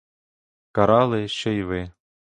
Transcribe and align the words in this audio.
Карали, 0.71 1.27
що 1.27 1.49
й 1.49 1.63
ви. 1.63 1.91